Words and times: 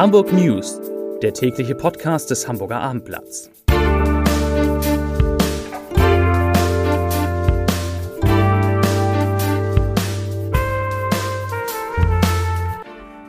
Hamburg 0.00 0.32
News, 0.32 0.80
der 1.20 1.34
tägliche 1.34 1.74
Podcast 1.74 2.30
des 2.30 2.48
Hamburger 2.48 2.80
Abendblatts. 2.80 3.50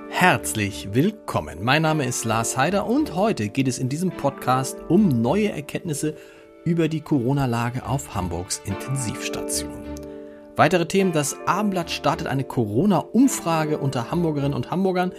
Herzlich 0.08 0.94
willkommen. 0.94 1.62
Mein 1.62 1.82
Name 1.82 2.06
ist 2.06 2.24
Lars 2.24 2.56
Heider 2.56 2.88
und 2.88 3.16
heute 3.16 3.50
geht 3.50 3.68
es 3.68 3.78
in 3.78 3.90
diesem 3.90 4.12
Podcast 4.12 4.78
um 4.88 5.10
neue 5.10 5.52
Erkenntnisse 5.52 6.16
über 6.64 6.88
die 6.88 7.02
Corona-Lage 7.02 7.86
auf 7.86 8.16
Hamburgs 8.16 8.62
Intensivstation. 8.64 9.84
Weitere 10.56 10.86
Themen, 10.86 11.12
das 11.12 11.36
Abendblatt 11.46 11.92
startet 11.92 12.28
eine 12.28 12.46
Corona-Umfrage 12.46 13.78
unter 13.78 14.10
Hamburgerinnen 14.10 14.54
und 14.54 14.72
Hamburgern. 14.72 15.12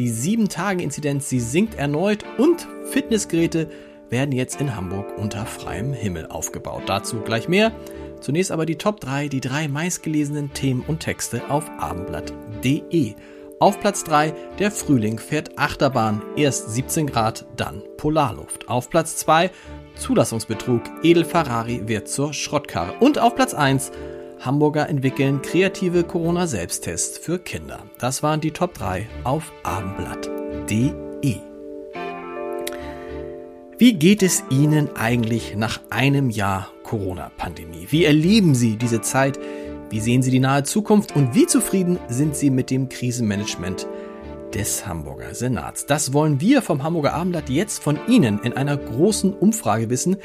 Die 0.00 0.10
7-Tage-Inzidenz, 0.10 1.28
sie 1.28 1.40
sinkt 1.40 1.74
erneut 1.74 2.24
und 2.38 2.66
Fitnessgeräte 2.86 3.68
werden 4.08 4.32
jetzt 4.32 4.58
in 4.58 4.74
Hamburg 4.74 5.18
unter 5.18 5.44
freiem 5.44 5.92
Himmel 5.92 6.24
aufgebaut. 6.24 6.84
Dazu 6.86 7.20
gleich 7.20 7.48
mehr. 7.48 7.70
Zunächst 8.18 8.50
aber 8.50 8.64
die 8.64 8.78
Top 8.78 9.00
3, 9.00 9.28
die 9.28 9.42
drei 9.42 9.68
meistgelesenen 9.68 10.54
Themen 10.54 10.82
und 10.88 11.00
Texte 11.00 11.42
auf 11.50 11.68
abendblatt.de. 11.78 13.14
Auf 13.58 13.78
Platz 13.78 14.02
3, 14.04 14.32
der 14.58 14.70
Frühling 14.70 15.18
fährt 15.18 15.58
Achterbahn, 15.58 16.22
erst 16.34 16.70
17 16.70 17.06
Grad, 17.06 17.44
dann 17.58 17.82
Polarluft. 17.98 18.70
Auf 18.70 18.88
Platz 18.88 19.16
2, 19.16 19.50
Zulassungsbetrug, 19.96 20.80
Edel 21.02 21.26
Ferrari 21.26 21.82
wird 21.88 22.08
zur 22.08 22.32
Schrottkarre. 22.32 22.94
Und 23.00 23.18
auf 23.18 23.34
Platz 23.34 23.52
1, 23.52 23.92
Hamburger 24.40 24.88
entwickeln 24.88 25.42
kreative 25.42 26.02
Corona-Selbsttests 26.02 27.18
für 27.18 27.38
Kinder. 27.38 27.84
Das 27.98 28.22
waren 28.22 28.40
die 28.40 28.52
Top 28.52 28.72
3 28.72 29.06
auf 29.22 29.52
abendblatt.de. 29.64 31.36
Wie 33.76 33.92
geht 33.94 34.22
es 34.22 34.42
Ihnen 34.48 34.96
eigentlich 34.96 35.56
nach 35.56 35.80
einem 35.90 36.30
Jahr 36.30 36.70
Corona-Pandemie? 36.84 37.88
Wie 37.90 38.04
erleben 38.04 38.54
Sie 38.54 38.76
diese 38.76 39.02
Zeit? 39.02 39.38
Wie 39.90 40.00
sehen 40.00 40.22
Sie 40.22 40.30
die 40.30 40.40
nahe 40.40 40.62
Zukunft? 40.62 41.14
Und 41.14 41.34
wie 41.34 41.46
zufrieden 41.46 41.98
sind 42.08 42.34
Sie 42.34 42.48
mit 42.48 42.70
dem 42.70 42.88
Krisenmanagement 42.88 43.86
des 44.54 44.86
Hamburger 44.86 45.34
Senats? 45.34 45.86
Das 45.86 46.12
wollen 46.12 46.40
wir 46.40 46.62
vom 46.62 46.82
Hamburger 46.82 47.14
Abendblatt 47.14 47.48
jetzt 47.48 47.82
von 47.82 47.98
Ihnen 48.08 48.40
in 48.42 48.52
einer 48.52 48.76
großen 48.76 49.32
Umfrage 49.32 49.90
wissen, 49.90 50.16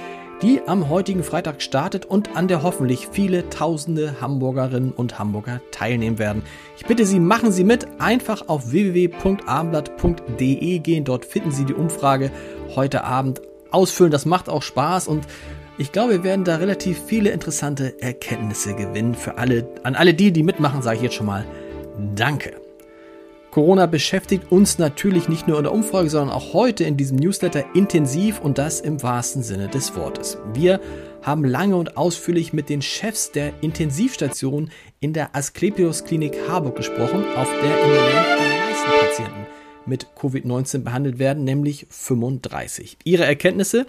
die 0.42 0.62
am 0.68 0.90
heutigen 0.90 1.23
Freitag 1.23 1.62
startet 1.62 2.06
und 2.06 2.36
an 2.36 2.48
der 2.48 2.64
hoffentlich 2.64 3.09
viele 3.12 3.50
tausende 3.50 4.20
Hamburgerinnen 4.22 4.92
und 4.92 5.20
Hamburger 5.20 5.62
teilnehmen 5.72 6.20
werden. 6.20 6.44
Ich 6.78 6.86
bitte 6.86 7.06
Sie, 7.06 7.20
machen 7.20 7.52
Sie 7.52 7.64
mit, 7.64 7.88
einfach 8.00 8.48
auf 8.48 8.72
www.abendblatt.de 8.72 10.80
gehen, 10.80 11.06
dort 11.06 11.26
finden 11.26 11.52
Sie 11.52 11.66
die 11.66 11.73
Umfrage 11.73 12.31
heute 12.76 13.03
Abend 13.03 13.42
ausfüllen, 13.72 14.12
das 14.12 14.26
macht 14.26 14.50
auch 14.50 14.62
Spaß 14.62 15.08
und 15.08 15.26
ich 15.78 15.92
glaube, 15.92 16.14
wir 16.14 16.23
werden 16.23 16.46
da 16.46 16.56
relativ 16.56 17.02
viele 17.06 17.31
interessante 17.31 18.02
Erkenntnisse 18.02 18.76
gewinnen 18.76 19.14
für 19.14 19.38
alle, 19.38 19.68
an 19.84 19.96
alle 19.96 20.14
die, 20.14 20.31
die 20.31 20.44
mitmachen, 20.44 20.81
sage 20.81 20.98
ich 20.98 21.03
jetzt 21.03 21.16
schon 21.16 21.26
mal 21.26 21.44
Danke. 22.16 22.64
Corona 23.56 23.86
beschäftigt 23.86 24.52
uns 24.52 24.80
natürlich 24.80 25.30
nicht 25.30 25.48
nur 25.48 25.56
in 25.59 25.64
der 25.64 25.72
Umfrage, 25.72 26.09
sondern 26.09 26.36
auch 26.36 26.52
heute 26.52 26.84
in 26.84 26.98
diesem 26.98 27.16
Newsletter 27.16 27.64
intensiv 27.73 28.42
und 28.42 28.58
das 28.58 28.81
im 28.81 29.02
wahrsten 29.02 29.44
Sinne 29.44 29.70
des 29.70 29.95
Wortes. 29.95 30.38
Wir 30.53 30.81
haben 31.22 31.45
lange 31.45 31.78
und 31.78 31.95
ausführlich 31.95 32.52
mit 32.52 32.67
den 32.67 32.81
Chefs 32.81 33.31
der 33.31 33.53
Intensivstation 33.62 34.72
in 35.00 35.14
der 35.14 35.38
Asklepios 35.38 36.03
Klinik 36.03 36.36
Harburg 36.50 36.75
gesprochen, 36.75 37.23
auf 37.38 37.47
der 37.64 37.81
im 37.81 37.88
Moment 37.92 38.25
die 38.42 38.59
meisten 38.59 38.89
Patienten 39.00 39.45
mit 39.86 40.08
Covid-19 40.19 40.80
behandelt 40.80 41.17
werden, 41.17 41.45
nämlich 41.45 41.88
35. 41.90 42.97
Ihre 43.06 43.23
Erkenntnisse? 43.23 43.85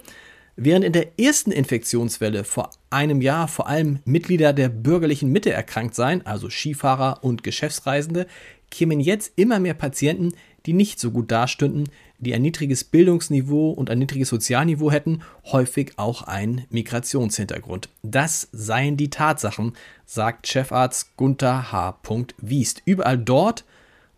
Während 0.59 0.85
in 0.85 0.93
der 0.93 1.19
ersten 1.19 1.51
Infektionswelle 1.51 2.43
vor 2.43 2.71
einem 2.89 3.21
Jahr 3.21 3.47
vor 3.47 3.67
allem 3.67 3.99
Mitglieder 4.05 4.53
der 4.53 4.69
bürgerlichen 4.69 5.31
Mitte 5.31 5.51
erkrankt 5.51 5.93
seien, 5.93 6.25
also 6.25 6.49
Skifahrer 6.49 7.19
und 7.21 7.43
Geschäftsreisende, 7.43 8.25
kämen 8.69 8.99
jetzt 8.99 9.33
immer 9.35 9.59
mehr 9.59 9.73
Patienten, 9.73 10.33
die 10.65 10.73
nicht 10.73 10.99
so 10.99 11.11
gut 11.11 11.31
dastünden, 11.31 11.89
die 12.19 12.33
ein 12.33 12.41
niedriges 12.41 12.83
Bildungsniveau 12.83 13.71
und 13.71 13.89
ein 13.89 13.99
niedriges 13.99 14.29
Sozialniveau 14.29 14.91
hätten, 14.91 15.21
häufig 15.45 15.93
auch 15.97 16.23
einen 16.23 16.65
Migrationshintergrund. 16.69 17.89
Das 18.03 18.49
seien 18.51 18.97
die 18.97 19.09
Tatsachen, 19.09 19.73
sagt 20.05 20.47
Chefarzt 20.47 21.15
Gunther 21.15 21.71
H. 21.71 21.99
Wiest. 22.39 22.81
Überall 22.85 23.17
dort, 23.17 23.65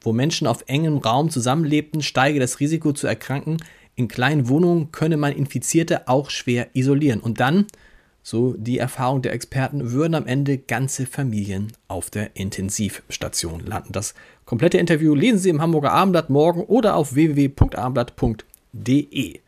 wo 0.01 0.13
Menschen 0.13 0.47
auf 0.47 0.63
engem 0.67 0.97
Raum 0.97 1.29
zusammenlebten, 1.29 2.01
steige 2.01 2.39
das 2.39 2.59
Risiko 2.59 2.93
zu 2.93 3.05
erkranken. 3.05 3.57
In 3.95 4.07
kleinen 4.07 4.47
Wohnungen 4.47 4.91
könne 4.91 5.17
man 5.17 5.33
Infizierte 5.33 6.07
auch 6.07 6.29
schwer 6.29 6.69
isolieren. 6.73 7.19
Und 7.19 7.41
dann, 7.41 7.67
so 8.29 8.53
die 8.57 8.77
Erfahrung 8.77 9.23
der 9.23 9.33
Experten, 9.33 9.91
würden 9.91 10.13
am 10.13 10.27
Ende 10.27 10.59
ganze 10.59 11.07
Familien 11.07 11.73
auf 11.87 12.09
der 12.09 12.35
Intensivstation 12.35 13.65
landen. 13.65 13.91
Das 13.91 14.13
Komplette 14.45 14.77
Interview 14.77 15.15
lesen 15.15 15.39
Sie 15.39 15.49
im 15.49 15.61
Hamburger 15.61 15.91
Abendblatt 15.91 16.29
morgen 16.29 16.63
oder 16.63 16.95
auf 16.95 17.15
www.abendblatt.de. 17.15 19.39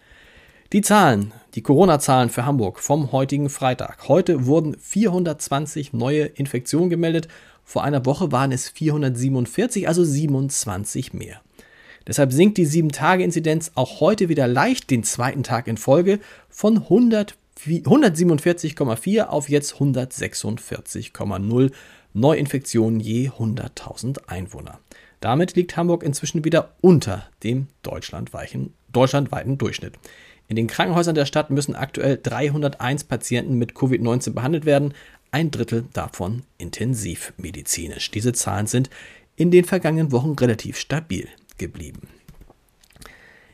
Die 0.73 0.81
Zahlen, 0.81 1.31
die 1.55 1.61
Corona-Zahlen 1.61 2.29
für 2.29 2.45
Hamburg 2.45 2.79
vom 2.79 3.11
heutigen 3.11 3.49
Freitag. 3.49 4.07
Heute 4.07 4.45
wurden 4.45 4.77
420 4.79 5.91
neue 5.93 6.25
Infektionen 6.25 6.89
gemeldet. 6.89 7.27
Vor 7.63 7.83
einer 7.83 8.05
Woche 8.05 8.31
waren 8.31 8.51
es 8.51 8.69
447, 8.69 9.87
also 9.87 10.03
27 10.03 11.13
mehr. 11.13 11.41
Deshalb 12.07 12.31
sinkt 12.31 12.57
die 12.57 12.67
7-Tage-Inzidenz 12.67 13.73
auch 13.75 13.99
heute 13.99 14.29
wieder 14.29 14.47
leicht 14.47 14.89
den 14.89 15.03
zweiten 15.03 15.43
Tag 15.43 15.67
in 15.67 15.77
Folge 15.77 16.19
von 16.49 16.89
147,4 17.65 19.23
auf 19.23 19.49
jetzt 19.49 19.75
146,0 19.75 21.71
Neuinfektionen 22.13 22.99
je 22.99 23.29
100.000 23.29 24.27
Einwohner. 24.27 24.79
Damit 25.19 25.55
liegt 25.55 25.77
Hamburg 25.77 26.03
inzwischen 26.03 26.43
wieder 26.43 26.73
unter 26.81 27.27
dem 27.43 27.67
deutschlandweiten, 27.83 28.73
Durchschnitt. 28.91 29.93
In 30.47 30.55
den 30.55 30.67
Krankenhäusern 30.67 31.15
der 31.15 31.25
Stadt 31.25 31.49
müssen 31.49 31.75
aktuell 31.75 32.19
301 32.21 33.05
Patienten 33.05 33.57
mit 33.57 33.73
Covid-19 33.73 34.31
behandelt 34.31 34.65
werden, 34.65 34.93
ein 35.29 35.49
Drittel 35.51 35.85
davon 35.93 36.43
intensivmedizinisch. 36.57 38.11
Diese 38.11 38.33
Zahlen 38.33 38.67
sind 38.67 38.89
in 39.37 39.51
den 39.51 39.63
vergangenen 39.63 40.11
Wochen 40.11 40.31
relativ 40.31 40.77
stabil 40.77 41.29
geblieben. 41.57 42.09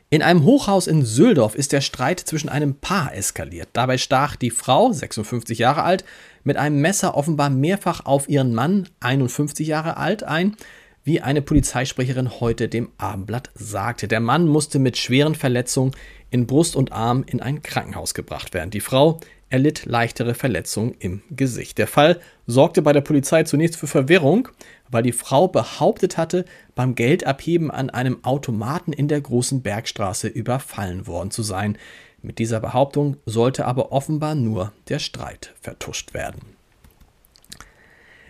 In 0.09 0.22
einem 0.22 0.45
Hochhaus 0.45 0.88
in 0.88 1.03
Süldorf 1.03 1.53
ist 1.53 1.73
der 1.73 1.81
Streit 1.81 2.22
zwischen 2.22 2.47
einem 2.47 2.75
Paar 2.75 3.13
eskaliert. 3.13 3.68
Dabei 3.73 3.97
stach 3.97 4.38
die 4.38 4.51
Frau, 4.51 4.94
56 4.94 5.59
Jahre 5.59 5.84
alt, 5.84 6.06
mit 6.45 6.56
einem 6.56 6.79
Messer 6.79 7.16
offenbar 7.16 7.50
mehrfach 7.50 8.06
auf 8.06 8.29
ihren 8.29 8.56
Mann, 8.56 8.88
51 9.01 9.68
Jahre 9.68 9.97
alt, 9.97 10.23
ein, 10.23 10.56
wie 11.03 11.19
eine 11.19 11.41
Polizeisprecherin 11.41 12.40
heute 12.40 12.69
dem 12.69 12.88
Abendblatt 12.97 13.51
sagte. 13.56 14.07
Der 14.07 14.22
Mann 14.22 14.47
musste 14.47 14.79
mit 14.79 14.95
schweren 14.95 15.35
Verletzungen 15.35 15.91
in 16.29 16.47
Brust 16.47 16.78
und 16.78 16.94
Arm 16.94 17.25
in 17.28 17.41
ein 17.41 17.62
Krankenhaus 17.62 18.13
gebracht 18.13 18.53
werden. 18.53 18.72
Die 18.72 18.79
Frau 18.79 19.19
erlitt 19.49 19.85
leichtere 19.85 20.33
Verletzungen 20.33 20.95
im 20.99 21.21
Gesicht. 21.29 21.77
Der 21.77 21.87
Fall 21.87 22.19
sorgte 22.45 22.81
bei 22.81 22.93
der 22.93 23.01
Polizei 23.01 23.43
zunächst 23.43 23.77
für 23.77 23.87
Verwirrung, 23.87 24.49
weil 24.89 25.03
die 25.03 25.11
Frau 25.11 25.47
behauptet 25.47 26.17
hatte, 26.17 26.45
beim 26.75 26.95
Geldabheben 26.95 27.71
an 27.71 27.89
einem 27.89 28.23
Automaten 28.23 28.93
in 28.93 29.07
der 29.07 29.21
großen 29.21 29.61
Bergstraße 29.61 30.27
überfallen 30.27 31.07
worden 31.07 31.31
zu 31.31 31.43
sein. 31.43 31.77
Mit 32.21 32.39
dieser 32.39 32.59
Behauptung 32.59 33.17
sollte 33.25 33.65
aber 33.65 33.91
offenbar 33.91 34.35
nur 34.35 34.73
der 34.89 34.99
Streit 34.99 35.53
vertuscht 35.61 36.13
werden. 36.13 36.57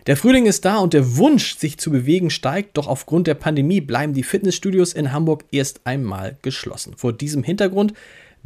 Der 0.08 0.16
Frühling 0.16 0.46
ist 0.46 0.64
da 0.64 0.78
und 0.78 0.94
der 0.94 1.18
Wunsch, 1.18 1.58
sich 1.58 1.78
zu 1.78 1.92
bewegen, 1.92 2.30
steigt, 2.30 2.78
doch 2.78 2.88
aufgrund 2.88 3.28
der 3.28 3.34
Pandemie 3.34 3.82
bleiben 3.82 4.14
die 4.14 4.24
Fitnessstudios 4.24 4.94
in 4.94 5.12
Hamburg 5.12 5.44
erst 5.52 5.82
einmal 5.84 6.38
geschlossen. 6.42 6.94
Vor 6.96 7.12
diesem 7.12 7.44
Hintergrund 7.44 7.94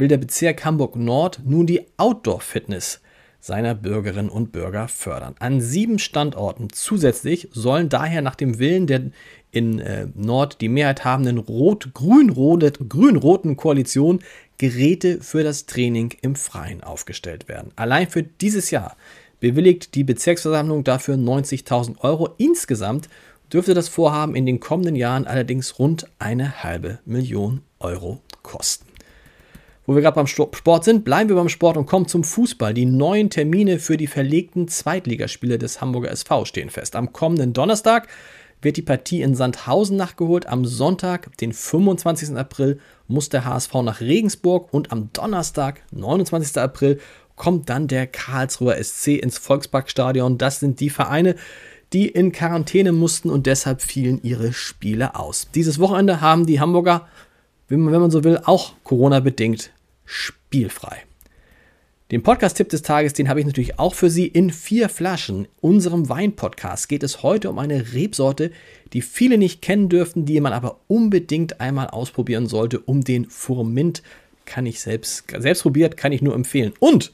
will 0.01 0.07
der 0.07 0.17
Bezirk 0.17 0.65
Hamburg 0.65 0.95
Nord 0.95 1.41
nun 1.45 1.67
die 1.67 1.81
Outdoor-Fitness 1.97 3.01
seiner 3.39 3.75
Bürgerinnen 3.75 4.31
und 4.31 4.51
Bürger 4.51 4.87
fördern. 4.87 5.35
An 5.37 5.61
sieben 5.61 5.99
Standorten 5.99 6.69
zusätzlich 6.73 7.49
sollen 7.51 7.87
daher 7.87 8.23
nach 8.23 8.33
dem 8.33 8.57
Willen 8.57 8.87
der 8.87 9.11
in 9.51 9.77
äh, 9.77 10.07
Nord 10.15 10.59
die 10.59 10.69
Mehrheit 10.69 11.05
habenden 11.05 11.37
rot-grün-roten 11.37 13.57
Koalition 13.57 14.21
Geräte 14.57 15.21
für 15.21 15.43
das 15.43 15.67
Training 15.67 16.15
im 16.23 16.35
Freien 16.35 16.81
aufgestellt 16.81 17.47
werden. 17.47 17.71
Allein 17.75 18.09
für 18.09 18.23
dieses 18.23 18.71
Jahr 18.71 18.97
bewilligt 19.39 19.93
die 19.93 20.03
Bezirksversammlung 20.03 20.83
dafür 20.83 21.13
90.000 21.13 21.99
Euro. 21.99 22.29
Insgesamt 22.39 23.07
dürfte 23.53 23.75
das 23.75 23.87
Vorhaben 23.87 24.33
in 24.33 24.47
den 24.47 24.59
kommenden 24.59 24.95
Jahren 24.95 25.27
allerdings 25.27 25.77
rund 25.77 26.07
eine 26.17 26.63
halbe 26.63 26.97
Million 27.05 27.61
Euro 27.79 28.19
kosten. 28.41 28.90
Wo 29.91 29.95
wir 29.95 30.03
gerade 30.03 30.15
beim 30.15 30.27
Sport 30.27 30.85
sind, 30.85 31.03
bleiben 31.03 31.27
wir 31.27 31.35
beim 31.35 31.49
Sport 31.49 31.75
und 31.75 31.85
kommen 31.85 32.07
zum 32.07 32.23
Fußball. 32.23 32.73
Die 32.73 32.85
neuen 32.85 33.29
Termine 33.29 33.77
für 33.77 33.97
die 33.97 34.07
verlegten 34.07 34.69
Zweitligaspiele 34.69 35.57
des 35.57 35.81
Hamburger 35.81 36.11
SV 36.11 36.45
stehen 36.45 36.69
fest. 36.69 36.95
Am 36.95 37.11
kommenden 37.11 37.51
Donnerstag 37.51 38.07
wird 38.61 38.77
die 38.77 38.83
Partie 38.83 39.21
in 39.21 39.35
Sandhausen 39.35 39.97
nachgeholt. 39.97 40.47
Am 40.47 40.63
Sonntag, 40.63 41.35
den 41.39 41.51
25. 41.51 42.37
April, 42.37 42.79
muss 43.09 43.27
der 43.27 43.43
HSV 43.43 43.73
nach 43.83 43.99
Regensburg 43.99 44.73
und 44.73 44.93
am 44.93 45.09
Donnerstag, 45.11 45.81
29. 45.91 46.57
April, 46.57 46.97
kommt 47.35 47.67
dann 47.67 47.89
der 47.89 48.07
Karlsruher 48.07 48.81
SC 48.81 49.17
ins 49.17 49.39
Volksparkstadion. 49.39 50.37
Das 50.37 50.61
sind 50.61 50.79
die 50.79 50.89
Vereine, 50.89 51.35
die 51.91 52.07
in 52.07 52.31
Quarantäne 52.31 52.93
mussten 52.93 53.29
und 53.29 53.45
deshalb 53.45 53.81
fielen 53.81 54.21
ihre 54.23 54.53
Spiele 54.53 55.15
aus. 55.15 55.49
Dieses 55.53 55.79
Wochenende 55.79 56.21
haben 56.21 56.45
die 56.45 56.61
Hamburger, 56.61 57.09
wenn 57.67 57.81
man 57.81 58.09
so 58.09 58.23
will, 58.23 58.39
auch 58.45 58.71
Corona-bedingt 58.85 59.71
spielfrei. 60.11 61.03
Den 62.11 62.23
Podcast-Tipp 62.23 62.67
des 62.67 62.81
Tages, 62.81 63.13
den 63.13 63.29
habe 63.29 63.39
ich 63.39 63.45
natürlich 63.45 63.79
auch 63.79 63.95
für 63.95 64.09
Sie 64.09 64.27
in 64.27 64.51
vier 64.51 64.89
Flaschen. 64.89 65.47
Unserem 65.61 66.09
Wein-Podcast 66.09 66.89
geht 66.89 67.03
es 67.03 67.23
heute 67.23 67.49
um 67.49 67.57
eine 67.57 67.93
Rebsorte, 67.93 68.51
die 68.91 69.01
viele 69.01 69.37
nicht 69.37 69.61
kennen 69.61 69.87
dürften, 69.87 70.25
die 70.25 70.41
man 70.41 70.51
aber 70.51 70.81
unbedingt 70.89 71.61
einmal 71.61 71.87
ausprobieren 71.87 72.47
sollte, 72.47 72.81
um 72.81 73.05
den 73.05 73.29
Furmint. 73.29 74.03
Kann 74.43 74.65
ich 74.65 74.81
selbst, 74.81 75.23
selbst 75.37 75.61
probiert, 75.61 75.95
kann 75.95 76.11
ich 76.11 76.21
nur 76.21 76.35
empfehlen. 76.35 76.73
Und 76.79 77.13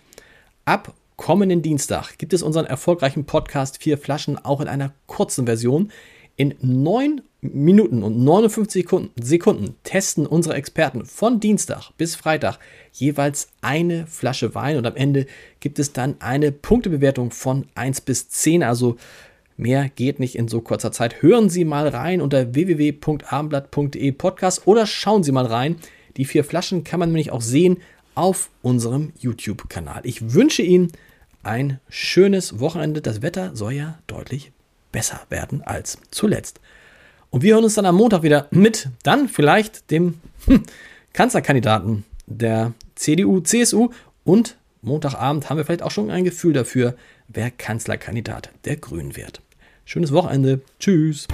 ab 0.66 0.96
kommenden 1.16 1.62
Dienstag 1.62 2.18
gibt 2.18 2.34
es 2.34 2.42
unseren 2.42 2.66
erfolgreichen 2.66 3.26
Podcast 3.26 3.84
Vier 3.84 4.00
Flaschen 4.00 4.44
auch 4.44 4.62
in 4.62 4.68
einer 4.68 4.94
kurzen 5.06 5.46
Version. 5.46 5.92
In 6.38 6.56
neun 6.62 7.22
Minuten 7.42 8.02
und 8.02 8.18
59 8.18 8.88
Sekunden, 9.22 9.76
testen 9.84 10.26
unsere 10.26 10.56
Experten 10.56 11.06
von 11.06 11.40
Dienstag 11.40 11.92
bis 11.98 12.16
Freitag 12.16 12.58
jeweils 12.94 13.50
eine 13.62 14.08
Flasche 14.08 14.56
Wein 14.56 14.78
und 14.78 14.88
am 14.88 14.96
Ende 14.96 15.28
gibt 15.60 15.78
es 15.78 15.94
dann 15.94 16.16
eine 16.20 16.52
Punktebewertung 16.52 17.30
von 17.30 17.68
1 17.76 18.02
bis 18.02 18.30
10. 18.30 18.64
Also 18.64 18.98
mehr 19.56 19.88
geht 19.90 20.20
nicht 20.20 20.36
in 20.36 20.48
so 20.48 20.62
kurzer 20.62 20.92
Zeit. 20.92 21.22
Hören 21.22 21.50
Sie 21.50 21.64
mal 21.64 21.88
rein 21.88 22.22
unter 22.22 22.56
www.abendblatt.de 22.56 24.12
Podcast 24.14 24.66
oder 24.66 24.88
schauen 24.88 25.24
Sie 25.24 25.32
mal 25.32 25.46
rein. 25.46 25.76
Die 26.18 26.26
vier 26.26 26.44
Flaschen 26.44 26.84
kann 26.84 27.00
man 27.00 27.10
nämlich 27.10 27.32
auch 27.32 27.42
sehen 27.42 27.78
auf 28.16 28.50
unserem 28.64 29.14
YouTube-Kanal. 29.20 30.02
Ich 30.04 30.34
wünsche 30.34 30.64
Ihnen 30.64 30.92
ein 31.44 31.80
schönes 31.88 32.60
Wochenende. 32.60 33.02
Das 33.02 33.22
Wetter 33.22 33.56
soll 33.56 33.74
ja 33.74 34.00
deutlich 34.08 34.52
besser 34.92 35.22
werden 35.30 35.62
als 35.62 36.00
zuletzt. 36.10 36.60
Und 37.30 37.44
wir 37.44 37.56
hören 37.56 37.64
uns 37.64 37.76
dann 37.76 37.86
am 37.86 37.96
Montag 37.96 38.24
wieder 38.24 38.48
mit 38.52 38.90
dann 39.04 39.28
vielleicht 39.28 39.92
dem 39.92 40.20
hm, 40.46 40.64
Kanzlerkandidaten 41.14 42.06
der 42.26 42.74
CDU, 42.96 43.42
CSU 43.42 43.90
und 44.24 44.58
Montagabend 44.82 45.50
haben 45.50 45.58
wir 45.58 45.66
vielleicht 45.66 45.84
auch 45.84 45.92
schon 45.92 46.12
ein 46.12 46.24
Gefühl 46.24 46.54
dafür, 46.54 46.96
wer 47.28 47.52
Kanzlerkandidat 47.52 48.52
der 48.66 48.78
Grünen 48.78 49.16
wird. 49.16 49.42
Schönes 49.86 50.12
Wochenende. 50.12 50.62
Tschüss. 50.80 51.28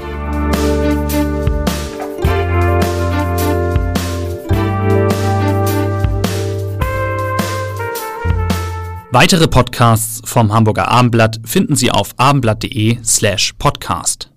Weitere 9.12 9.48
Podcasts 9.48 10.22
vom 10.26 10.52
Hamburger 10.52 10.88
Abendblatt 10.88 11.40
finden 11.46 11.76
Sie 11.76 11.92
auf 11.92 12.16
abendblatt.de 12.18 12.98
slash 13.04 13.54
podcast. 13.60 14.33